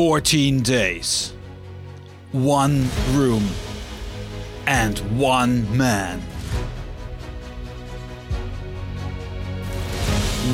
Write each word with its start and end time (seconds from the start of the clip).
14 0.00 0.62
days, 0.62 1.34
one 2.32 2.88
room, 3.10 3.46
and 4.66 4.98
one 5.20 5.76
man. 5.76 6.22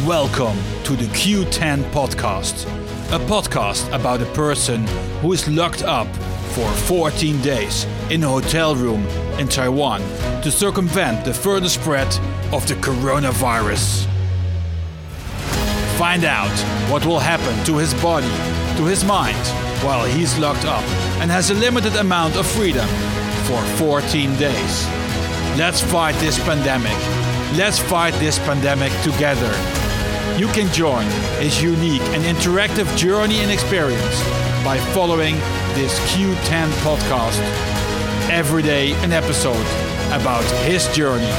Welcome 0.04 0.58
to 0.82 0.96
the 0.96 1.04
Q10 1.14 1.84
podcast, 1.92 2.66
a 3.14 3.24
podcast 3.26 3.86
about 3.94 4.20
a 4.20 4.26
person 4.32 4.84
who 5.22 5.32
is 5.32 5.46
locked 5.48 5.84
up 5.84 6.08
for 6.56 6.68
14 6.88 7.40
days 7.40 7.86
in 8.10 8.24
a 8.24 8.28
hotel 8.28 8.74
room 8.74 9.06
in 9.38 9.46
Taiwan 9.46 10.00
to 10.42 10.50
circumvent 10.50 11.24
the 11.24 11.32
further 11.32 11.68
spread 11.68 12.12
of 12.52 12.66
the 12.66 12.74
coronavirus. 12.74 14.06
Find 15.98 16.24
out 16.24 16.50
what 16.90 17.06
will 17.06 17.20
happen 17.20 17.64
to 17.66 17.76
his 17.76 17.94
body, 18.02 18.65
to 18.76 18.84
his 18.84 19.04
mind, 19.04 19.46
while 19.84 20.04
he's 20.04 20.38
locked 20.38 20.64
up 20.64 20.82
and 21.20 21.30
has 21.30 21.50
a 21.50 21.54
limited 21.54 21.96
amount 21.96 22.36
of 22.36 22.46
freedom 22.46 22.86
for 23.46 23.62
14 23.78 24.36
days. 24.36 24.86
Let's 25.56 25.80
fight 25.80 26.14
this 26.16 26.38
pandemic. 26.44 26.96
Let's 27.56 27.78
fight 27.78 28.12
this 28.14 28.38
pandemic 28.40 28.92
together. 29.02 29.52
You 30.38 30.48
can 30.48 30.70
join 30.72 31.06
his 31.40 31.62
unique 31.62 32.02
and 32.12 32.22
interactive 32.24 32.94
journey 32.96 33.38
and 33.38 33.50
experience 33.50 34.22
by 34.62 34.78
following 34.92 35.36
this 35.74 35.98
Q10 36.12 36.68
podcast. 36.84 37.40
Every 38.28 38.62
day, 38.62 38.92
an 39.04 39.12
episode 39.12 39.66
about 40.12 40.44
his 40.66 40.86
journey. 40.94 41.32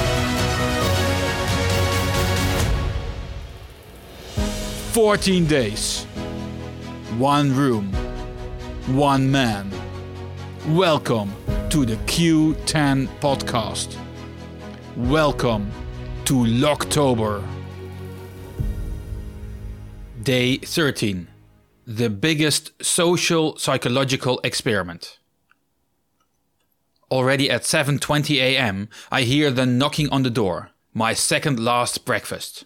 14 4.94 5.46
days, 5.46 6.07
one 7.18 7.56
room, 7.56 7.92
one 8.96 9.32
man. 9.32 9.72
Welcome 10.68 11.34
to 11.72 11.84
the 11.84 11.96
Q10 12.06 13.08
podcast. 13.20 13.98
Welcome 14.96 15.72
to 16.26 16.36
Locktober. 16.36 17.44
Day 20.22 20.58
13. 20.58 21.28
The 21.88 22.12
biggest 22.12 22.84
social 22.84 23.58
psychological 23.58 24.40
experiment. 24.44 25.18
Already 27.10 27.50
at 27.50 27.64
7:20 27.64 28.36
a.m., 28.36 28.90
I 29.12 29.24
hear 29.24 29.50
the 29.50 29.66
knocking 29.66 30.08
on 30.10 30.22
the 30.22 30.30
door. 30.30 30.70
My 30.94 31.16
second 31.16 31.60
last 31.60 32.06
breakfast. 32.06 32.66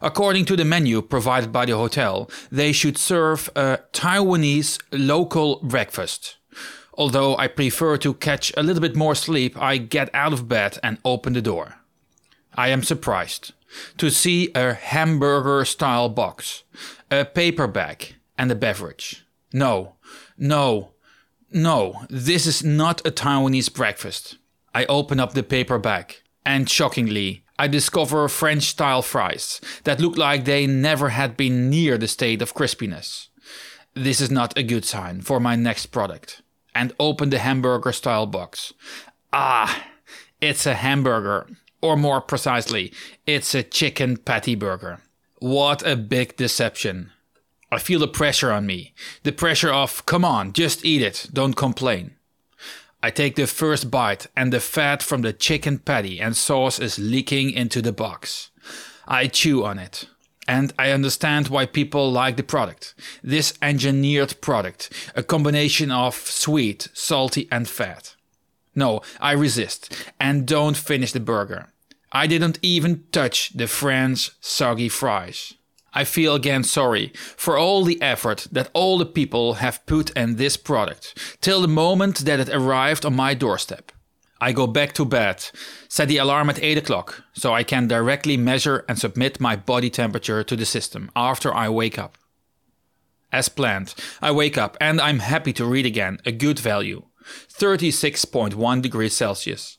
According 0.00 0.44
to 0.46 0.56
the 0.56 0.64
menu 0.64 1.02
provided 1.02 1.52
by 1.52 1.66
the 1.66 1.76
hotel, 1.76 2.30
they 2.50 2.72
should 2.72 2.98
serve 2.98 3.50
a 3.56 3.78
Taiwanese 3.92 4.80
local 4.92 5.60
breakfast. 5.62 6.36
Although 6.94 7.36
I 7.36 7.48
prefer 7.48 7.96
to 7.98 8.14
catch 8.14 8.52
a 8.56 8.62
little 8.62 8.82
bit 8.82 8.96
more 8.96 9.14
sleep, 9.14 9.60
I 9.60 9.78
get 9.78 10.10
out 10.14 10.32
of 10.32 10.48
bed 10.48 10.78
and 10.82 10.98
open 11.04 11.32
the 11.32 11.42
door. 11.42 11.76
I 12.54 12.68
am 12.68 12.82
surprised 12.82 13.52
to 13.96 14.10
see 14.10 14.50
a 14.54 14.74
hamburger 14.74 15.64
style 15.64 16.10
box, 16.10 16.64
a 17.10 17.24
paper 17.24 17.66
bag, 17.66 18.16
and 18.36 18.50
a 18.50 18.54
beverage. 18.54 19.24
No, 19.52 19.94
no, 20.36 20.92
no, 21.50 22.02
this 22.10 22.46
is 22.46 22.62
not 22.62 23.06
a 23.06 23.10
Taiwanese 23.10 23.72
breakfast. 23.72 24.36
I 24.74 24.84
open 24.86 25.20
up 25.20 25.32
the 25.32 25.42
paper 25.42 25.78
bag, 25.78 26.16
and 26.44 26.68
shockingly, 26.68 27.44
I 27.62 27.68
discover 27.68 28.28
French 28.28 28.64
style 28.64 29.02
fries 29.02 29.60
that 29.84 30.00
look 30.00 30.16
like 30.16 30.44
they 30.44 30.66
never 30.66 31.10
had 31.10 31.36
been 31.36 31.70
near 31.70 31.96
the 31.96 32.08
state 32.08 32.42
of 32.42 32.54
crispiness. 32.54 33.28
This 33.94 34.20
is 34.20 34.32
not 34.32 34.58
a 34.58 34.64
good 34.64 34.84
sign 34.84 35.20
for 35.20 35.38
my 35.38 35.54
next 35.54 35.86
product. 35.86 36.42
And 36.74 36.92
open 36.98 37.30
the 37.30 37.38
hamburger 37.38 37.92
style 37.92 38.26
box. 38.26 38.72
Ah, 39.32 39.86
it's 40.40 40.66
a 40.66 40.74
hamburger. 40.74 41.46
Or 41.80 41.96
more 41.96 42.20
precisely, 42.20 42.92
it's 43.28 43.54
a 43.54 43.62
chicken 43.62 44.16
patty 44.16 44.56
burger. 44.56 45.00
What 45.38 45.86
a 45.86 45.94
big 45.94 46.36
deception. 46.36 47.12
I 47.70 47.78
feel 47.78 48.00
the 48.00 48.08
pressure 48.08 48.50
on 48.50 48.66
me. 48.66 48.92
The 49.22 49.30
pressure 49.30 49.72
of, 49.72 50.04
come 50.04 50.24
on, 50.24 50.52
just 50.52 50.84
eat 50.84 51.00
it, 51.00 51.28
don't 51.32 51.54
complain. 51.54 52.16
I 53.02 53.10
take 53.10 53.34
the 53.36 53.46
first 53.46 53.90
bite, 53.90 54.28
and 54.36 54.52
the 54.52 54.60
fat 54.60 55.02
from 55.02 55.22
the 55.22 55.32
chicken 55.32 55.78
patty 55.78 56.20
and 56.20 56.36
sauce 56.36 56.78
is 56.78 56.98
leaking 56.98 57.50
into 57.50 57.82
the 57.82 57.92
box. 57.92 58.50
I 59.08 59.26
chew 59.26 59.64
on 59.64 59.78
it. 59.78 60.06
And 60.48 60.72
I 60.78 60.90
understand 60.90 61.48
why 61.48 61.66
people 61.66 62.10
like 62.10 62.36
the 62.36 62.42
product. 62.42 62.94
This 63.22 63.54
engineered 63.62 64.40
product, 64.40 64.92
a 65.14 65.22
combination 65.22 65.90
of 65.90 66.14
sweet, 66.14 66.88
salty, 66.92 67.48
and 67.50 67.68
fat. 67.68 68.16
No, 68.74 69.02
I 69.20 69.32
resist 69.32 69.94
and 70.18 70.46
don't 70.46 70.76
finish 70.76 71.12
the 71.12 71.20
burger. 71.20 71.68
I 72.10 72.26
didn't 72.26 72.58
even 72.62 73.04
touch 73.12 73.50
the 73.50 73.66
French 73.66 74.30
soggy 74.40 74.88
fries. 74.88 75.54
I 75.94 76.04
feel 76.04 76.34
again 76.34 76.64
sorry 76.64 77.12
for 77.36 77.58
all 77.58 77.84
the 77.84 78.00
effort 78.00 78.46
that 78.50 78.70
all 78.72 78.98
the 78.98 79.06
people 79.06 79.54
have 79.54 79.84
put 79.86 80.10
in 80.10 80.36
this 80.36 80.56
product 80.56 81.38
till 81.40 81.60
the 81.60 81.68
moment 81.68 82.18
that 82.18 82.40
it 82.40 82.48
arrived 82.48 83.04
on 83.04 83.14
my 83.14 83.34
doorstep. 83.34 83.92
I 84.40 84.52
go 84.52 84.66
back 84.66 84.92
to 84.94 85.04
bed, 85.04 85.44
set 85.88 86.08
the 86.08 86.16
alarm 86.16 86.50
at 86.50 86.62
8 86.62 86.78
o'clock 86.78 87.22
so 87.32 87.52
I 87.52 87.62
can 87.62 87.86
directly 87.86 88.36
measure 88.36 88.84
and 88.88 88.98
submit 88.98 89.38
my 89.38 89.54
body 89.54 89.90
temperature 89.90 90.42
to 90.42 90.56
the 90.56 90.64
system 90.64 91.10
after 91.14 91.54
I 91.54 91.68
wake 91.68 91.98
up. 91.98 92.18
As 93.30 93.48
planned, 93.48 93.94
I 94.20 94.32
wake 94.32 94.58
up 94.58 94.76
and 94.80 95.00
I'm 95.00 95.20
happy 95.20 95.52
to 95.54 95.64
read 95.64 95.86
again 95.86 96.18
a 96.26 96.32
good 96.32 96.58
value 96.58 97.04
36.1 97.52 98.82
degrees 98.82 99.14
Celsius. 99.14 99.78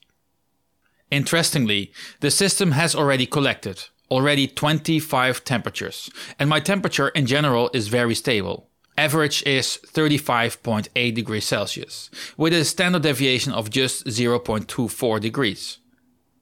Interestingly, 1.12 1.92
the 2.22 2.32
system 2.32 2.72
has 2.72 2.96
already 2.96 3.26
collected 3.26 3.90
already 4.12 4.48
25 4.48 5.44
temperatures, 5.44 6.10
and 6.38 6.50
my 6.50 6.60
temperature 6.60 7.10
in 7.10 7.26
general 7.26 7.70
is 7.74 7.88
very 7.88 8.16
stable. 8.16 8.70
Average 8.98 9.44
is 9.44 9.80
35.8 9.88 11.16
degrees 11.16 11.46
Celsius, 11.46 12.12
with 12.38 12.54
a 12.54 12.64
standard 12.64 13.02
deviation 13.02 13.52
of 13.52 13.72
just 13.72 14.06
0.24 14.06 15.20
degrees. 15.20 15.80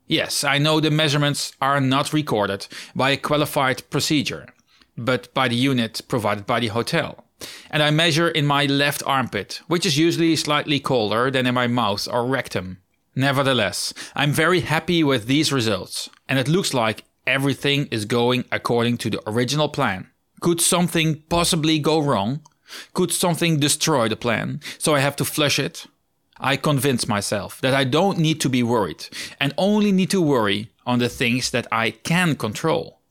Yes, 0.08 0.44
I 0.44 0.58
know 0.58 0.82
the 0.82 0.92
measurements 0.92 1.54
are 1.62 1.80
not 1.80 2.12
recorded 2.12 2.68
by 2.94 3.12
a 3.12 3.18
qualified 3.18 3.90
procedure, 3.90 4.48
but 4.98 5.34
by 5.34 5.48
the 5.48 5.56
unit 5.56 6.02
provided 6.10 6.46
by 6.46 6.60
the 6.60 6.68
hotel. 6.68 7.24
And 7.70 7.82
I 7.82 7.92
measure 7.92 8.28
in 8.28 8.46
my 8.46 8.66
left 8.66 9.02
armpit, 9.06 9.62
which 9.68 9.86
is 9.86 9.98
usually 9.98 10.36
slightly 10.36 10.82
colder 10.82 11.32
than 11.32 11.48
in 11.48 11.56
my 11.56 11.68
mouth 11.68 12.08
or 12.12 12.26
rectum. 12.26 12.80
Nevertheless, 13.16 13.94
I'm 14.14 14.32
very 14.32 14.60
happy 14.60 15.04
with 15.04 15.28
these 15.28 15.54
results, 15.54 16.10
and 16.28 16.38
it 16.38 16.50
looks 16.50 16.74
like 16.74 17.06
everything 17.26 17.88
is 17.88 18.06
going 18.06 18.46
according 18.52 18.98
to 18.98 19.10
the 19.10 19.22
original 19.30 19.70
plan. 19.70 20.10
Could 20.42 20.62
something 20.62 21.22
possibly 21.30 21.80
go 21.80 22.00
wrong? 22.00 22.42
Could 22.94 23.12
something 23.12 23.60
destroy 23.60 24.08
the 24.08 24.16
plan 24.16 24.62
so 24.78 24.96
I 24.96 25.00
have 25.00 25.16
to 25.18 25.26
flush 25.26 25.60
it? 25.60 25.86
I 26.40 26.58
convince 26.58 27.08
myself 27.08 27.62
that 27.62 27.76
I 27.76 27.84
don't 27.84 28.18
need 28.18 28.42
to 28.42 28.50
be 28.50 28.64
worried 28.64 29.08
and 29.40 29.54
only 29.58 29.92
need 29.92 30.10
to 30.10 30.22
worry 30.22 30.72
on 30.86 30.98
the 30.98 31.10
things 31.10 31.52
that 31.52 31.68
I 31.72 31.92
can 31.92 32.36
control. 32.36 33.02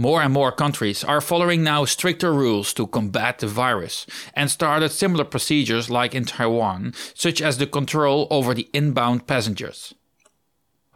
More 0.00 0.22
and 0.22 0.32
more 0.32 0.52
countries 0.52 1.02
are 1.02 1.20
following 1.20 1.64
now 1.64 1.84
stricter 1.84 2.32
rules 2.32 2.72
to 2.74 2.86
combat 2.86 3.40
the 3.40 3.48
virus 3.48 4.06
and 4.32 4.48
started 4.48 4.90
similar 4.90 5.24
procedures 5.24 5.90
like 5.90 6.14
in 6.14 6.24
Taiwan, 6.24 6.94
such 7.14 7.42
as 7.42 7.58
the 7.58 7.66
control 7.66 8.28
over 8.30 8.54
the 8.54 8.70
inbound 8.72 9.26
passengers. 9.26 9.94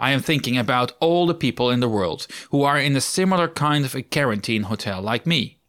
I 0.02 0.10
am 0.10 0.20
thinking 0.20 0.58
about 0.58 0.90
all 0.98 1.28
the 1.28 1.34
people 1.34 1.70
in 1.70 1.78
the 1.78 1.88
world 1.88 2.26
who 2.50 2.64
are 2.64 2.76
in 2.76 2.96
a 2.96 3.00
similar 3.00 3.46
kind 3.46 3.84
of 3.84 3.94
a 3.94 4.02
quarantine 4.02 4.64
hotel 4.64 5.00
like 5.00 5.28
me. 5.28 5.60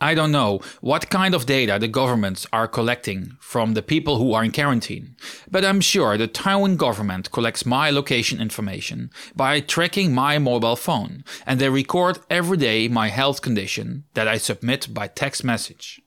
I 0.00 0.14
don't 0.14 0.32
know 0.32 0.60
what 0.80 1.10
kind 1.10 1.32
of 1.32 1.46
data 1.46 1.78
the 1.78 1.86
governments 1.86 2.44
are 2.52 2.66
collecting 2.66 3.36
from 3.40 3.74
the 3.74 3.82
people 3.82 4.18
who 4.18 4.32
are 4.34 4.42
in 4.42 4.50
quarantine, 4.50 5.14
but 5.48 5.64
I'm 5.64 5.80
sure 5.80 6.16
the 6.16 6.26
Taiwan 6.26 6.76
government 6.76 7.30
collects 7.30 7.64
my 7.64 7.88
location 7.90 8.40
information 8.40 9.10
by 9.36 9.60
tracking 9.60 10.12
my 10.12 10.40
mobile 10.40 10.76
phone, 10.76 11.22
and 11.46 11.60
they 11.60 11.68
record 11.68 12.18
every 12.28 12.56
day 12.56 12.88
my 12.88 13.08
health 13.08 13.42
condition 13.42 14.04
that 14.14 14.26
I 14.26 14.38
submit 14.38 14.92
by 14.92 15.06
text 15.06 15.44
message. 15.44 16.00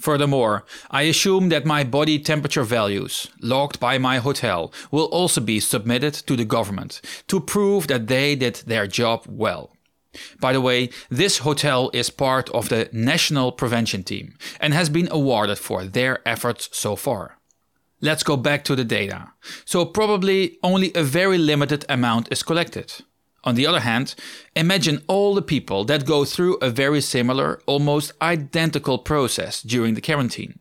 Furthermore, 0.00 0.64
I 0.90 1.02
assume 1.02 1.48
that 1.48 1.66
my 1.66 1.82
body 1.82 2.18
temperature 2.20 2.62
values, 2.62 3.28
logged 3.40 3.80
by 3.80 3.98
my 3.98 4.18
hotel, 4.18 4.72
will 4.92 5.06
also 5.06 5.40
be 5.40 5.58
submitted 5.60 6.14
to 6.14 6.36
the 6.36 6.44
government 6.44 7.00
to 7.26 7.40
prove 7.40 7.88
that 7.88 8.06
they 8.06 8.36
did 8.36 8.62
their 8.66 8.86
job 8.86 9.24
well. 9.28 9.70
By 10.40 10.52
the 10.52 10.60
way, 10.60 10.90
this 11.10 11.38
hotel 11.38 11.90
is 11.92 12.10
part 12.10 12.48
of 12.50 12.68
the 12.68 12.88
National 12.92 13.50
Prevention 13.50 14.04
Team 14.04 14.36
and 14.60 14.72
has 14.72 14.88
been 14.88 15.08
awarded 15.10 15.58
for 15.58 15.84
their 15.84 16.20
efforts 16.26 16.68
so 16.72 16.96
far. 16.96 17.38
Let's 18.00 18.22
go 18.22 18.36
back 18.36 18.62
to 18.64 18.76
the 18.76 18.84
data. 18.84 19.32
So, 19.64 19.84
probably 19.84 20.58
only 20.62 20.92
a 20.94 21.02
very 21.02 21.38
limited 21.38 21.84
amount 21.88 22.28
is 22.30 22.44
collected. 22.44 22.92
On 23.48 23.54
the 23.54 23.66
other 23.66 23.80
hand, 23.80 24.14
imagine 24.54 25.02
all 25.06 25.34
the 25.34 25.40
people 25.40 25.82
that 25.86 26.04
go 26.04 26.26
through 26.26 26.58
a 26.60 26.68
very 26.68 27.00
similar, 27.00 27.62
almost 27.64 28.12
identical 28.20 28.98
process 28.98 29.62
during 29.62 29.94
the 29.94 30.02
quarantine. 30.02 30.58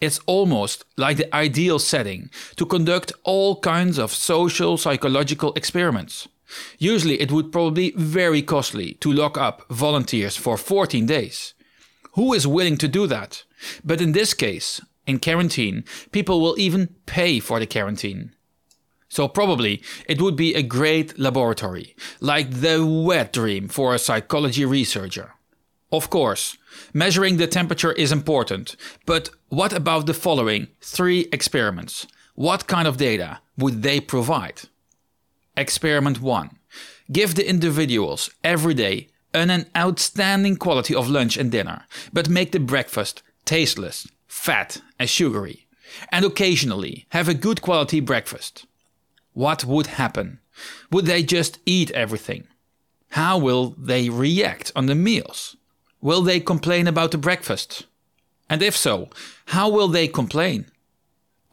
It's 0.00 0.20
almost 0.24 0.86
like 0.96 1.18
the 1.18 1.36
ideal 1.36 1.78
setting 1.78 2.30
to 2.56 2.64
conduct 2.64 3.12
all 3.24 3.60
kinds 3.60 3.98
of 3.98 4.14
social 4.14 4.78
psychological 4.78 5.52
experiments. 5.52 6.28
Usually, 6.78 7.20
it 7.20 7.30
would 7.30 7.52
probably 7.52 7.90
be 7.90 7.98
very 7.98 8.40
costly 8.40 8.94
to 9.02 9.12
lock 9.12 9.36
up 9.36 9.66
volunteers 9.68 10.34
for 10.38 10.56
14 10.56 11.04
days. 11.04 11.52
Who 12.12 12.32
is 12.32 12.46
willing 12.46 12.78
to 12.78 12.88
do 12.88 13.06
that? 13.06 13.44
But 13.84 14.00
in 14.00 14.12
this 14.12 14.32
case, 14.32 14.80
in 15.06 15.18
quarantine, 15.18 15.84
people 16.10 16.40
will 16.40 16.58
even 16.58 16.94
pay 17.04 17.38
for 17.38 17.60
the 17.60 17.66
quarantine. 17.66 18.34
So, 19.10 19.28
probably 19.28 19.82
it 20.06 20.22
would 20.22 20.36
be 20.36 20.54
a 20.54 20.62
great 20.62 21.18
laboratory, 21.18 21.94
like 22.20 22.50
the 22.50 22.86
wet 22.86 23.32
dream 23.32 23.68
for 23.68 23.94
a 23.94 23.98
psychology 23.98 24.64
researcher. 24.64 25.34
Of 25.92 26.08
course, 26.08 26.56
measuring 26.94 27.36
the 27.36 27.48
temperature 27.48 27.92
is 27.92 28.12
important, 28.12 28.76
but 29.04 29.30
what 29.48 29.72
about 29.72 30.06
the 30.06 30.14
following 30.14 30.68
three 30.80 31.28
experiments? 31.32 32.06
What 32.36 32.68
kind 32.68 32.86
of 32.86 32.96
data 32.96 33.40
would 33.58 33.82
they 33.82 34.00
provide? 34.00 34.62
Experiment 35.56 36.20
1. 36.20 36.50
Give 37.10 37.34
the 37.34 37.48
individuals 37.48 38.30
every 38.44 38.74
day 38.74 39.08
an 39.34 39.66
outstanding 39.76 40.56
quality 40.56 40.94
of 40.94 41.10
lunch 41.10 41.36
and 41.36 41.50
dinner, 41.50 41.84
but 42.12 42.28
make 42.28 42.52
the 42.52 42.60
breakfast 42.60 43.22
tasteless, 43.44 44.06
fat, 44.28 44.80
and 44.98 45.10
sugary. 45.10 45.66
And 46.12 46.24
occasionally 46.24 47.06
have 47.10 47.28
a 47.28 47.34
good 47.34 47.60
quality 47.62 47.98
breakfast. 47.98 48.66
What 49.40 49.64
would 49.64 49.86
happen? 49.86 50.38
Would 50.92 51.06
they 51.06 51.22
just 51.22 51.60
eat 51.64 51.90
everything? 51.92 52.46
How 53.12 53.38
will 53.38 53.74
they 53.78 54.10
react 54.10 54.70
on 54.76 54.84
the 54.84 54.94
meals? 54.94 55.56
Will 56.02 56.20
they 56.20 56.40
complain 56.40 56.86
about 56.86 57.10
the 57.10 57.16
breakfast? 57.16 57.86
And 58.50 58.60
if 58.60 58.76
so, 58.76 59.08
how 59.46 59.70
will 59.70 59.88
they 59.88 60.08
complain? 60.08 60.66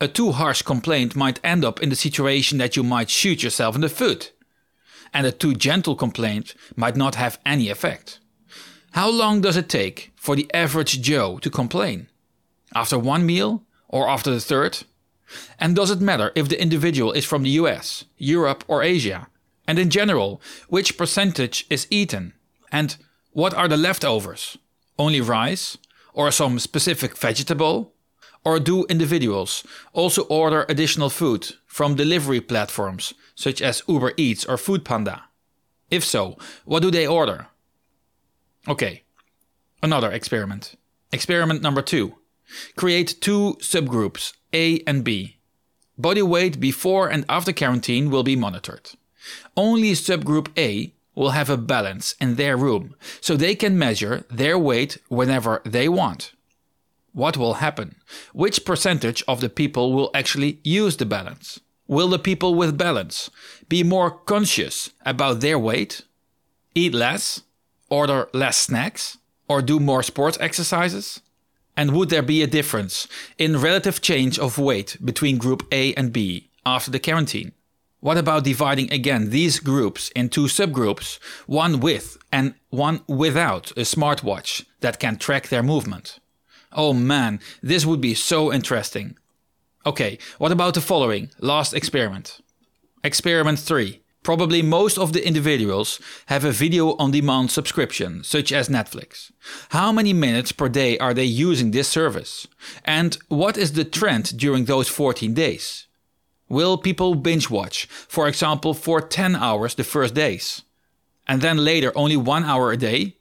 A 0.02 0.10
too 0.10 0.34
harsh 0.34 0.64
complaint 0.64 1.16
might 1.16 1.40
end 1.46 1.64
up 1.64 1.82
in 1.82 1.88
the 1.88 1.96
situation 1.96 2.58
that 2.58 2.76
you 2.76 2.84
might 2.84 3.10
shoot 3.10 3.42
yourself 3.42 3.74
in 3.76 3.80
the 3.80 3.98
foot. 4.02 4.34
And 5.14 5.26
a 5.26 5.32
too 5.32 5.54
gentle 5.54 5.96
complaint 5.96 6.56
might 6.76 6.98
not 6.98 7.16
have 7.16 7.40
any 7.46 7.70
effect. 7.70 8.20
How 8.92 9.10
long 9.10 9.40
does 9.40 9.56
it 9.56 9.70
take 9.70 10.12
for 10.18 10.36
the 10.36 10.54
average 10.54 11.00
Joe 11.00 11.38
to 11.38 11.50
complain? 11.50 12.10
After 12.76 13.00
one 13.00 13.26
meal 13.26 13.64
or 13.88 14.10
after 14.10 14.30
the 14.30 14.42
third? 14.42 14.84
And 15.60 15.76
does 15.76 15.92
it 15.92 16.02
matter 16.02 16.32
if 16.36 16.50
the 16.50 16.62
individual 16.62 17.12
is 17.12 17.26
from 17.26 17.44
the 17.44 17.50
US, 17.62 18.06
Europe, 18.18 18.64
or 18.68 18.84
Asia? 18.84 19.28
And 19.68 19.78
in 19.80 19.90
general, 19.90 20.42
which 20.70 20.98
percentage 20.98 21.66
is 21.70 21.88
eaten? 21.90 22.34
And 22.72 22.98
what 23.32 23.54
are 23.54 23.68
the 23.68 23.78
leftovers? 23.78 24.58
Only 24.98 25.22
rice? 25.22 25.78
Or 26.14 26.32
some 26.32 26.60
specific 26.60 27.18
vegetable? 27.18 27.94
Or 28.44 28.60
do 28.60 28.86
individuals 28.86 29.64
also 29.94 30.24
order 30.24 30.66
additional 30.70 31.10
food 31.10 31.54
from 31.66 31.96
delivery 31.96 32.42
platforms 32.42 33.14
such 33.36 33.62
as 33.62 33.84
Uber 33.88 34.14
Eats 34.18 34.46
or 34.46 34.56
Foodpanda? 34.56 35.22
If 35.92 36.04
so, 36.04 36.38
what 36.66 36.82
do 36.82 36.92
they 36.92 37.08
order? 37.08 37.48
Okay, 38.68 39.04
another 39.82 40.12
experiment. 40.12 40.76
Experiment 41.12 41.62
number 41.62 41.82
two. 41.82 42.17
Create 42.76 43.20
two 43.22 43.58
subgroups, 43.60 44.34
A 44.54 44.82
and 44.88 45.04
B. 45.04 45.38
Body 45.98 46.22
weight 46.22 46.60
before 46.60 47.10
and 47.10 47.26
after 47.28 47.52
quarantine 47.52 48.10
will 48.10 48.24
be 48.24 48.36
monitored. 48.36 48.92
Only 49.56 49.92
subgroup 49.94 50.50
A 50.58 50.94
will 51.16 51.32
have 51.32 51.50
a 51.50 51.58
balance 51.58 52.14
in 52.22 52.36
their 52.36 52.56
room, 52.56 52.96
so 53.20 53.36
they 53.36 53.56
can 53.56 53.78
measure 53.78 54.24
their 54.30 54.58
weight 54.58 55.00
whenever 55.10 55.62
they 55.66 55.90
want. 55.90 56.34
What 57.12 57.36
will 57.36 57.56
happen? 57.56 57.96
Which 58.34 58.64
percentage 58.64 59.24
of 59.28 59.42
the 59.42 59.50
people 59.50 59.92
will 59.92 60.12
actually 60.14 60.60
use 60.64 60.98
the 60.98 61.08
balance? 61.08 61.60
Will 61.88 62.10
the 62.10 62.20
people 62.20 62.54
with 62.54 62.78
balance 62.78 63.32
be 63.68 63.82
more 63.82 64.12
conscious 64.12 64.92
about 65.04 65.40
their 65.40 65.58
weight, 65.58 66.04
eat 66.76 66.94
less, 66.94 67.42
order 67.90 68.30
less 68.34 68.58
snacks, 68.58 69.18
or 69.50 69.64
do 69.64 69.80
more 69.80 70.04
sports 70.04 70.38
exercises? 70.40 71.22
And 71.78 71.92
would 71.92 72.10
there 72.10 72.24
be 72.24 72.42
a 72.42 72.48
difference 72.48 73.08
in 73.38 73.62
relative 73.62 74.02
change 74.02 74.40
of 74.40 74.58
weight 74.58 74.98
between 75.06 75.38
group 75.38 75.66
A 75.72 75.94
and 75.94 76.12
B 76.12 76.50
after 76.66 76.90
the 76.90 77.00
quarantine? 77.00 77.52
What 78.00 78.18
about 78.18 78.44
dividing 78.44 78.92
again 78.92 79.30
these 79.30 79.60
groups 79.60 80.10
into 80.10 80.48
subgroups, 80.48 81.20
one 81.46 81.80
with 81.80 82.18
and 82.32 82.56
one 82.70 83.02
without 83.08 83.72
a 83.72 83.82
smartwatch 83.82 84.66
that 84.82 85.00
can 85.00 85.18
track 85.18 85.50
their 85.50 85.64
movement? 85.64 86.20
Oh 86.74 86.94
man, 86.94 87.40
this 87.62 87.86
would 87.86 88.02
be 88.02 88.16
so 88.16 88.52
interesting. 88.52 89.16
Okay, 89.86 90.18
what 90.38 90.52
about 90.52 90.74
the 90.74 90.82
following 90.82 91.30
last 91.40 91.74
experiment? 91.74 92.40
Experiment 93.04 93.60
3. 93.60 94.02
Probably 94.28 94.62
most 94.62 94.98
of 94.98 95.14
the 95.14 95.26
individuals 95.26 96.02
have 96.26 96.44
a 96.44 96.52
video 96.52 96.98
on 96.98 97.12
demand 97.12 97.50
subscription, 97.50 98.26
such 98.26 98.52
as 98.52 98.68
Netflix. 98.68 99.32
How 99.70 99.94
many 99.94 100.12
minutes 100.12 100.52
per 100.52 100.68
day 100.68 100.98
are 100.98 101.14
they 101.14 101.24
using 101.24 101.72
this 101.72 101.88
service? 101.88 102.46
And 102.84 103.18
what 103.30 103.58
is 103.58 103.72
the 103.72 103.86
trend 103.86 104.38
during 104.38 104.66
those 104.66 104.90
14 104.90 105.34
days? 105.34 105.88
Will 106.50 106.78
people 106.78 107.16
binge 107.16 107.50
watch, 107.50 107.86
for 107.86 108.28
example, 108.28 108.74
for 108.74 109.00
10 109.00 109.38
hours 109.38 109.76
the 109.76 109.86
first 109.86 110.14
days? 110.14 110.62
And 111.26 111.40
then 111.42 111.64
later 111.64 111.94
only 111.96 112.18
one 112.18 112.44
hour 112.44 112.74
a 112.74 112.76
day? 112.76 113.16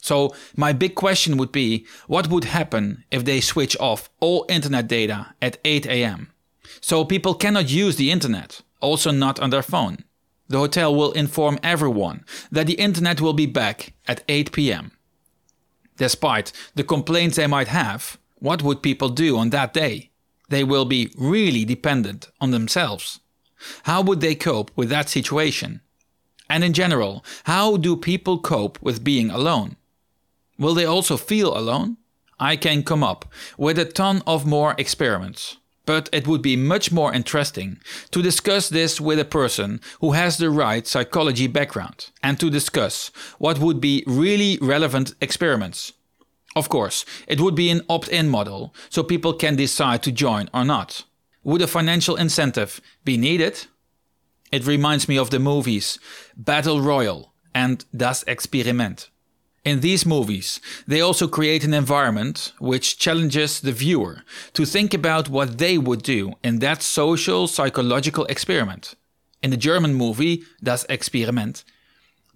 So, 0.00 0.34
my 0.56 0.72
big 0.72 0.94
question 0.94 1.36
would 1.36 1.52
be 1.52 1.84
what 2.06 2.28
would 2.28 2.44
happen 2.44 3.04
if 3.10 3.26
they 3.26 3.42
switch 3.42 3.76
off 3.78 4.08
all 4.20 4.46
internet 4.48 4.88
data 4.88 5.34
at 5.42 5.58
8 5.66 5.86
am? 5.86 6.32
So, 6.80 7.04
people 7.04 7.34
cannot 7.34 7.68
use 7.68 7.96
the 7.96 8.10
internet, 8.10 8.62
also 8.80 9.10
not 9.10 9.38
on 9.38 9.50
their 9.50 9.62
phone. 9.62 9.98
The 10.54 10.60
hotel 10.60 10.94
will 10.94 11.10
inform 11.10 11.58
everyone 11.64 12.24
that 12.52 12.68
the 12.68 12.74
internet 12.74 13.20
will 13.20 13.32
be 13.32 13.46
back 13.46 13.92
at 14.06 14.22
8 14.28 14.52
pm. 14.52 14.92
Despite 15.96 16.52
the 16.76 16.84
complaints 16.84 17.34
they 17.34 17.48
might 17.48 17.66
have, 17.66 18.18
what 18.36 18.62
would 18.62 18.80
people 18.80 19.08
do 19.08 19.36
on 19.36 19.50
that 19.50 19.74
day? 19.74 20.12
they 20.48 20.62
will 20.62 20.84
be 20.84 21.10
really 21.16 21.64
dependent 21.64 22.30
on 22.40 22.52
themselves. 22.52 23.20
How 23.84 24.02
would 24.02 24.20
they 24.20 24.36
cope 24.36 24.70
with 24.76 24.88
that 24.90 25.08
situation? 25.08 25.80
And 26.48 26.62
in 26.62 26.72
general, 26.72 27.24
how 27.44 27.76
do 27.76 27.96
people 27.96 28.38
cope 28.38 28.80
with 28.80 29.02
being 29.02 29.30
alone? 29.30 29.74
Will 30.56 30.74
they 30.74 30.84
also 30.84 31.16
feel 31.16 31.56
alone? 31.56 31.96
I 32.38 32.54
can 32.54 32.84
come 32.84 33.02
up 33.02 33.24
with 33.56 33.78
a 33.78 33.84
ton 33.84 34.22
of 34.26 34.46
more 34.46 34.76
experiments, 34.78 35.56
but 35.86 36.08
it 36.12 36.26
would 36.26 36.42
be 36.42 36.56
much 36.56 36.90
more 36.90 37.12
interesting 37.12 37.78
to 38.10 38.22
discuss 38.22 38.68
this 38.68 39.00
with 39.00 39.18
a 39.18 39.24
person 39.24 39.80
who 40.00 40.12
has 40.12 40.38
the 40.38 40.50
right 40.50 40.86
psychology 40.86 41.46
background 41.46 42.10
and 42.22 42.40
to 42.40 42.50
discuss 42.50 43.10
what 43.38 43.58
would 43.58 43.80
be 43.80 44.02
really 44.06 44.58
relevant 44.60 45.14
experiments 45.20 45.92
of 46.56 46.68
course, 46.68 47.04
it 47.26 47.40
would 47.40 47.54
be 47.54 47.70
an 47.70 47.82
opt 47.88 48.08
in 48.08 48.28
model, 48.28 48.74
so 48.88 49.02
people 49.02 49.32
can 49.32 49.56
decide 49.56 50.02
to 50.04 50.12
join 50.12 50.48
or 50.54 50.64
not. 50.64 51.04
Would 51.42 51.62
a 51.62 51.66
financial 51.66 52.16
incentive 52.16 52.80
be 53.04 53.16
needed? 53.16 53.66
It 54.52 54.66
reminds 54.66 55.08
me 55.08 55.18
of 55.18 55.30
the 55.30 55.40
movies 55.40 55.98
Battle 56.36 56.80
Royale 56.80 57.32
and 57.54 57.84
Das 57.96 58.22
Experiment. 58.24 59.10
In 59.64 59.80
these 59.80 60.04
movies, 60.04 60.60
they 60.86 61.00
also 61.00 61.26
create 61.26 61.64
an 61.64 61.72
environment 61.72 62.52
which 62.58 62.98
challenges 62.98 63.60
the 63.60 63.72
viewer 63.72 64.22
to 64.52 64.66
think 64.66 64.92
about 64.92 65.30
what 65.30 65.56
they 65.56 65.78
would 65.78 66.02
do 66.02 66.34
in 66.42 66.58
that 66.58 66.82
social 66.82 67.46
psychological 67.46 68.26
experiment. 68.26 68.94
In 69.42 69.50
the 69.50 69.56
German 69.56 69.94
movie 69.94 70.42
Das 70.62 70.84
Experiment, 70.90 71.64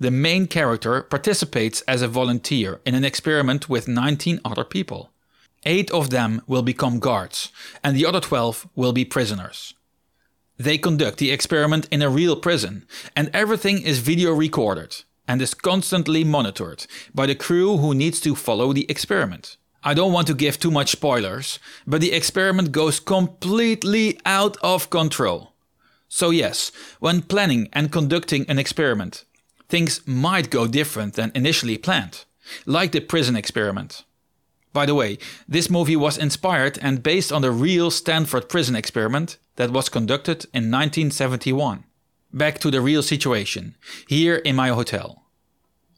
the 0.01 0.11
main 0.11 0.47
character 0.47 1.03
participates 1.03 1.83
as 1.83 2.01
a 2.01 2.09
volunteer 2.09 2.81
in 2.87 2.95
an 2.95 3.05
experiment 3.05 3.69
with 3.69 3.89
19 3.89 4.41
other 4.43 4.65
people. 4.65 5.11
Eight 5.65 5.91
of 5.91 6.09
them 6.09 6.41
will 6.47 6.63
become 6.63 6.99
guards, 6.99 7.53
and 7.85 7.95
the 7.95 8.07
other 8.07 8.21
12 8.21 8.69
will 8.75 8.93
be 8.95 9.05
prisoners. 9.05 9.75
They 10.57 10.79
conduct 10.79 11.19
the 11.19 11.31
experiment 11.31 11.89
in 11.91 12.01
a 12.01 12.09
real 12.09 12.37
prison, 12.37 12.87
and 13.15 13.31
everything 13.35 13.83
is 13.83 13.99
video 13.99 14.33
recorded 14.33 15.03
and 15.29 15.41
is 15.41 15.55
constantly 15.55 16.25
monitored 16.25 16.87
by 17.15 17.27
the 17.27 17.35
crew 17.35 17.77
who 17.77 17.95
needs 17.95 18.19
to 18.23 18.35
follow 18.35 18.73
the 18.73 18.91
experiment. 18.91 19.59
I 19.85 19.95
don't 19.95 20.13
want 20.13 20.27
to 20.27 20.35
give 20.35 20.59
too 20.59 20.73
much 20.73 20.91
spoilers, 20.91 21.61
but 21.87 22.01
the 22.01 22.13
experiment 22.13 22.73
goes 22.73 22.99
completely 22.99 24.19
out 24.27 24.57
of 24.63 24.91
control. 24.91 25.53
So, 26.09 26.31
yes, 26.31 26.73
when 26.99 27.23
planning 27.23 27.69
and 27.73 27.93
conducting 27.93 28.45
an 28.49 28.59
experiment, 28.59 29.25
things 29.69 30.01
might 30.07 30.51
go 30.51 30.67
different 30.67 31.15
than 31.15 31.31
initially 31.35 31.79
planned, 31.79 32.25
like 32.67 32.93
the 32.93 33.01
prison 33.01 33.37
experiment. 33.37 34.05
By 34.73 34.87
the 34.87 34.95
way, 34.95 35.19
this 35.47 35.71
movie 35.71 35.97
was 35.97 36.19
inspired 36.19 36.79
and 36.81 37.03
based 37.03 37.31
on 37.31 37.43
the 37.43 37.51
real 37.51 37.91
Stanford 37.91 38.49
prison 38.49 38.75
experiment 38.75 39.39
that 39.57 39.71
was 39.71 39.89
conducted 39.89 40.45
in 40.55 40.71
1971. 40.71 41.85
Back 42.33 42.59
to 42.59 42.71
the 42.71 42.81
real 42.81 43.03
situation, 43.03 43.77
here 44.07 44.37
in 44.37 44.57
my 44.57 44.69
hotel. 44.69 45.25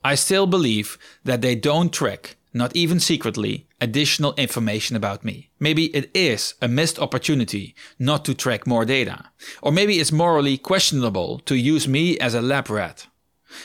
I 0.05 0.15
still 0.15 0.47
believe 0.47 0.99
that 1.25 1.43
they 1.43 1.55
don't 1.55 1.93
track, 1.93 2.37
not 2.55 2.75
even 2.75 3.01
secretly, 3.01 3.67
additional 3.81 4.35
information 4.37 4.97
about 4.97 5.25
me. 5.25 5.51
Maybe 5.59 5.87
it 5.95 6.11
is 6.15 6.55
a 6.61 6.69
missed 6.69 6.99
opportunity 6.99 7.75
not 7.99 8.25
to 8.25 8.35
track 8.35 8.67
more 8.67 8.85
data. 8.85 9.27
Or 9.63 9.73
maybe 9.73 9.99
it's 9.99 10.13
morally 10.13 10.57
questionable 10.57 11.39
to 11.41 11.55
use 11.55 11.87
me 11.87 12.19
as 12.19 12.35
a 12.35 12.43
lab 12.43 12.71
rat. 12.71 13.07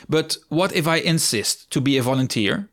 But 0.09 0.37
what 0.49 0.75
if 0.75 0.87
I 0.87 0.97
insist 0.97 1.71
to 1.71 1.81
be 1.81 1.97
a 1.97 2.03
volunteer? 2.03 2.69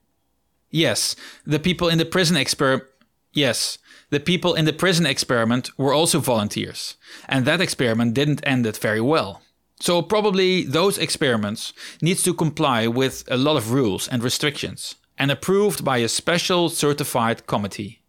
Yes, 0.70 1.14
the 1.46 1.58
people 1.58 1.88
in 1.88 1.98
the 1.98 2.04
prison 2.04 2.36
experiment. 2.36 2.88
Yes, 3.32 3.78
the 4.10 4.20
people 4.20 4.54
in 4.54 4.64
the 4.64 4.72
prison 4.72 5.06
experiment 5.06 5.70
were 5.78 5.92
also 5.92 6.18
volunteers, 6.18 6.96
and 7.28 7.44
that 7.44 7.60
experiment 7.60 8.14
didn't 8.14 8.46
end 8.46 8.66
it 8.66 8.76
very 8.76 9.00
well. 9.00 9.42
So 9.82 10.00
probably 10.00 10.62
those 10.62 10.96
experiments 10.96 11.72
needs 12.00 12.22
to 12.22 12.34
comply 12.34 12.86
with 12.86 13.24
a 13.26 13.36
lot 13.36 13.56
of 13.56 13.72
rules 13.72 14.06
and 14.06 14.22
restrictions 14.22 14.94
and 15.18 15.28
approved 15.28 15.84
by 15.84 15.98
a 15.98 16.08
special 16.08 16.68
certified 16.68 17.48
committee. 17.48 18.00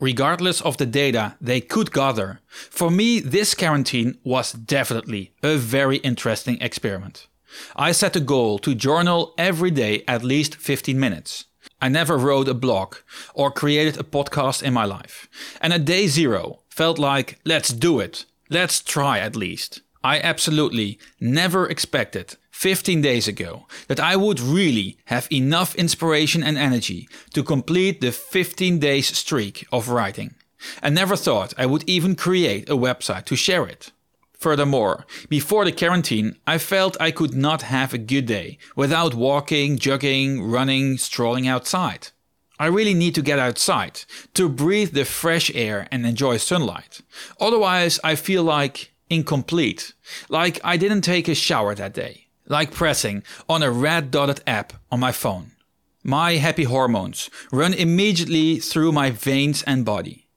Regardless 0.00 0.60
of 0.60 0.76
the 0.76 0.84
data 0.84 1.34
they 1.40 1.62
could 1.62 1.92
gather, 1.92 2.40
for 2.48 2.90
me 2.90 3.20
this 3.20 3.54
quarantine 3.54 4.18
was 4.22 4.52
definitely 4.52 5.32
a 5.42 5.56
very 5.56 5.96
interesting 6.10 6.58
experiment. 6.60 7.26
I 7.74 7.92
set 7.92 8.14
a 8.14 8.20
goal 8.20 8.58
to 8.58 8.74
journal 8.74 9.32
every 9.38 9.70
day 9.70 10.04
at 10.06 10.22
least 10.22 10.56
15 10.56 11.00
minutes. 11.00 11.46
I 11.80 11.88
never 11.88 12.18
wrote 12.18 12.48
a 12.48 12.54
blog 12.54 12.96
or 13.32 13.50
created 13.50 13.96
a 13.98 14.04
podcast 14.04 14.62
in 14.62 14.74
my 14.74 14.84
life. 14.84 15.26
And 15.62 15.72
at 15.72 15.86
day 15.86 16.06
zero 16.06 16.60
felt 16.68 16.98
like, 16.98 17.38
let's 17.46 17.70
do 17.70 17.98
it. 17.98 18.26
Let's 18.50 18.82
try 18.82 19.20
at 19.20 19.36
least. 19.36 19.80
I 20.06 20.20
absolutely 20.20 21.00
never 21.18 21.66
expected 21.68 22.36
15 22.52 23.00
days 23.00 23.26
ago 23.26 23.66
that 23.88 23.98
I 23.98 24.14
would 24.14 24.38
really 24.38 24.98
have 25.06 25.26
enough 25.32 25.74
inspiration 25.74 26.44
and 26.44 26.56
energy 26.56 27.08
to 27.34 27.42
complete 27.42 28.00
the 28.00 28.12
15 28.12 28.78
days 28.78 29.08
streak 29.18 29.66
of 29.72 29.88
writing. 29.88 30.36
I 30.80 30.90
never 30.90 31.16
thought 31.16 31.54
I 31.58 31.66
would 31.66 31.82
even 31.88 32.14
create 32.14 32.70
a 32.70 32.76
website 32.76 33.24
to 33.24 33.34
share 33.34 33.66
it. 33.66 33.90
Furthermore, 34.38 35.06
before 35.28 35.64
the 35.64 35.72
quarantine, 35.72 36.36
I 36.46 36.58
felt 36.58 36.96
I 37.00 37.10
could 37.10 37.34
not 37.34 37.62
have 37.62 37.92
a 37.92 37.98
good 37.98 38.26
day 38.26 38.58
without 38.76 39.12
walking, 39.14 39.76
jogging, 39.76 40.40
running, 40.40 40.98
strolling 40.98 41.48
outside. 41.48 42.10
I 42.60 42.66
really 42.66 42.94
need 42.94 43.16
to 43.16 43.22
get 43.22 43.40
outside 43.40 44.02
to 44.34 44.48
breathe 44.48 44.92
the 44.92 45.04
fresh 45.04 45.50
air 45.52 45.88
and 45.90 46.06
enjoy 46.06 46.36
sunlight. 46.36 47.00
Otherwise, 47.40 47.98
I 48.04 48.14
feel 48.14 48.44
like 48.44 48.92
incomplete. 49.10 49.92
Like 50.28 50.60
I 50.64 50.76
didn't 50.76 51.02
take 51.02 51.28
a 51.28 51.34
shower 51.34 51.74
that 51.74 51.94
day. 51.94 52.26
Like 52.46 52.70
pressing 52.70 53.22
on 53.48 53.62
a 53.62 53.70
red 53.70 54.10
dotted 54.10 54.40
app 54.46 54.72
on 54.90 55.00
my 55.00 55.12
phone. 55.12 55.52
My 56.04 56.36
happy 56.36 56.64
hormones 56.64 57.28
run 57.50 57.74
immediately 57.74 58.60
through 58.60 58.92
my 58.92 59.10
veins 59.10 59.64
and 59.64 59.84
body. 59.84 60.28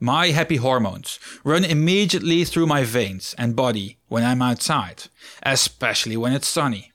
My 0.00 0.28
happy 0.28 0.56
hormones 0.56 1.20
run 1.44 1.64
immediately 1.64 2.44
through 2.44 2.66
my 2.66 2.82
veins 2.82 3.34
and 3.38 3.54
body 3.54 3.98
when 4.08 4.24
I'm 4.24 4.42
outside, 4.42 5.04
especially 5.44 6.16
when 6.16 6.32
it's 6.32 6.48
sunny. 6.48 6.92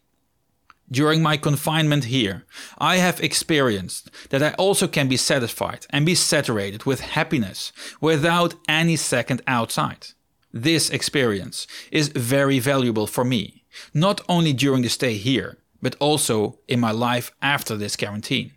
During 0.91 1.21
my 1.21 1.37
confinement 1.37 2.05
here, 2.05 2.45
I 2.77 2.97
have 2.97 3.21
experienced 3.21 4.09
that 4.31 4.43
I 4.43 4.53
also 4.53 4.87
can 4.87 5.07
be 5.07 5.17
satisfied 5.17 5.85
and 5.91 6.05
be 6.05 6.15
saturated 6.15 6.83
with 6.83 6.99
happiness 6.99 7.71
without 8.01 8.55
any 8.67 8.95
second 8.95 9.41
outside. 9.47 10.07
This 10.51 10.89
experience 10.89 11.67
is 11.91 12.07
very 12.09 12.59
valuable 12.59 13.07
for 13.07 13.23
me, 13.23 13.63
not 13.93 14.21
only 14.27 14.53
during 14.53 14.81
the 14.81 14.89
stay 14.89 15.15
here, 15.15 15.57
but 15.81 15.95
also 15.99 16.59
in 16.67 16.79
my 16.79 16.91
life 16.91 17.31
after 17.41 17.75
this 17.77 17.95
quarantine. 17.95 18.53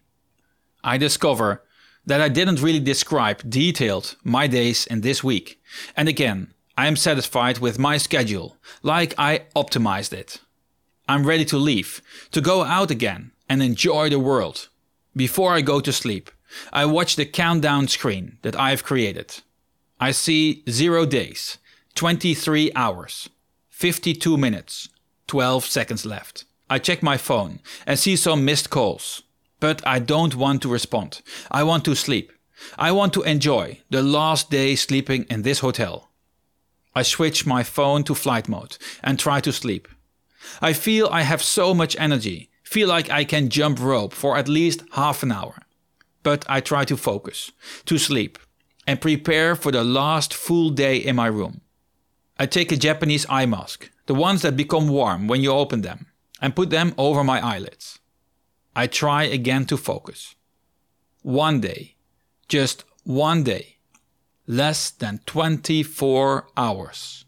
I 0.83 0.99
discover 0.99 1.63
that 2.05 2.21
I 2.21 2.29
didn't 2.29 2.63
really 2.63 2.81
describe 2.81 3.49
detailed 3.49 4.17
my 4.25 4.47
days 4.47 4.87
in 4.87 5.03
this 5.03 5.23
week. 5.23 5.61
And 5.97 6.09
again, 6.09 6.53
I 6.77 6.87
am 6.87 6.97
satisfied 6.97 7.59
with 7.59 7.79
my 7.79 7.99
schedule, 7.99 8.57
like 8.83 9.15
I 9.19 9.43
optimized 9.55 10.13
it. 10.13 10.41
I'm 11.09 11.27
ready 11.27 11.45
to 11.47 11.59
leave, 11.59 12.01
to 12.33 12.41
go 12.41 12.65
out 12.65 12.91
again 12.91 13.33
and 13.49 13.63
enjoy 13.63 14.09
the 14.09 14.19
world. 14.19 14.69
Before 15.15 15.53
I 15.53 15.61
go 15.61 15.81
to 15.81 15.93
sleep, 15.93 16.31
I 16.73 16.87
watch 16.87 17.17
the 17.17 17.27
countdown 17.27 17.89
screen 17.89 18.39
that 18.43 18.57
I 18.57 18.71
have 18.71 18.85
created. 18.85 19.43
I 20.01 20.11
see 20.11 20.65
zero 20.69 21.07
days, 21.07 21.59
23 21.95 22.73
hours, 22.75 23.29
52 23.71 24.37
minutes, 24.37 24.89
12 25.27 25.65
seconds 25.65 26.05
left. 26.05 26.45
I 26.69 26.79
check 26.79 27.03
my 27.03 27.17
phone 27.17 27.61
and 27.87 27.99
see 27.99 28.17
some 28.17 28.45
missed 28.45 28.71
calls. 28.71 29.23
But 29.61 29.87
I 29.87 30.01
don't 30.01 30.35
want 30.35 30.63
to 30.63 30.69
respond. 30.69 31.23
I 31.51 31.63
want 31.63 31.85
to 31.85 31.95
sleep. 31.95 32.33
I 32.79 32.93
want 32.93 33.13
to 33.15 33.23
enjoy 33.23 33.81
the 33.91 34.03
last 34.03 34.51
day 34.51 34.75
sleeping 34.75 35.25
in 35.31 35.43
this 35.43 35.61
hotel. 35.61 36.11
I 36.95 37.03
switch 37.03 37.47
my 37.47 37.63
phone 37.63 38.05
to 38.05 38.15
flight 38.15 38.49
mode 38.49 38.77
and 39.03 39.19
try 39.19 39.41
to 39.41 39.53
sleep. 39.53 39.89
I 40.61 40.73
feel 40.73 41.09
I 41.09 41.23
have 41.23 41.43
so 41.43 41.75
much 41.75 41.97
energy, 41.99 42.51
feel 42.63 42.89
like 42.89 43.11
I 43.11 43.25
can 43.25 43.49
jump 43.49 43.81
rope 43.81 44.13
for 44.13 44.37
at 44.37 44.49
least 44.49 44.83
half 44.93 45.23
an 45.23 45.33
hour. 45.33 45.63
But 46.23 46.45
I 46.49 46.61
try 46.61 46.85
to 46.85 46.97
focus, 46.97 47.51
to 47.87 47.99
sleep, 47.99 48.39
and 48.87 49.01
prepare 49.01 49.57
for 49.57 49.73
the 49.73 49.85
last 49.85 50.35
full 50.35 50.71
day 50.71 50.97
in 50.97 51.17
my 51.17 51.27
room. 51.29 51.62
I 52.43 52.47
take 52.47 52.73
a 52.73 52.77
Japanese 52.77 53.25
eye 53.29 53.47
mask, 53.47 53.89
the 54.07 54.17
ones 54.17 54.43
that 54.43 54.57
become 54.57 54.89
warm 54.89 55.29
when 55.29 55.43
you 55.43 55.53
open 55.53 55.83
them, 55.83 56.07
and 56.41 56.57
put 56.57 56.71
them 56.71 56.93
over 56.99 57.23
my 57.23 57.39
eyelids. 57.39 58.01
I 58.75 58.89
try 58.89 59.23
again 59.23 59.65
to 59.67 59.77
focus. 59.77 60.35
One 61.23 61.61
day, 61.61 61.95
just 62.49 62.83
one 63.05 63.45
day, 63.45 63.77
less 64.49 64.91
than 64.91 65.21
24 65.25 66.49
hours. 66.57 67.27